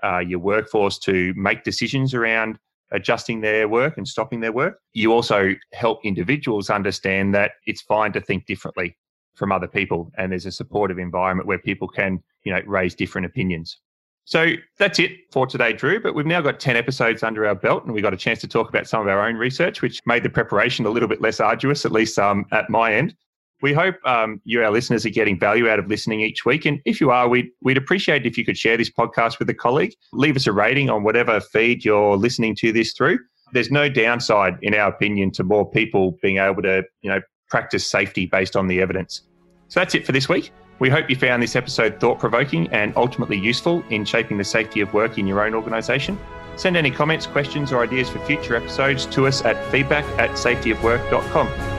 [0.02, 2.58] uh, your workforce to make decisions around
[2.90, 4.80] adjusting their work and stopping their work.
[4.94, 8.96] You also help individuals understand that it's fine to think differently
[9.38, 13.24] from other people and there's a supportive environment where people can you know raise different
[13.26, 13.78] opinions
[14.24, 17.84] so that's it for today drew but we've now got 10 episodes under our belt
[17.84, 20.22] and we got a chance to talk about some of our own research which made
[20.22, 23.14] the preparation a little bit less arduous at least um, at my end
[23.60, 26.64] we hope um, you, our listeners, are getting value out of listening each week.
[26.64, 29.54] And if you are, we'd, we'd appreciate if you could share this podcast with a
[29.54, 29.94] colleague.
[30.12, 33.18] Leave us a rating on whatever feed you're listening to this through.
[33.52, 37.86] There's no downside, in our opinion, to more people being able to, you know, practice
[37.86, 39.22] safety based on the evidence.
[39.68, 40.52] So that's it for this week.
[40.78, 44.80] We hope you found this episode thought provoking and ultimately useful in shaping the safety
[44.80, 46.18] of work in your own organisation.
[46.56, 51.77] Send any comments, questions, or ideas for future episodes to us at feedback at safetyofwork.com.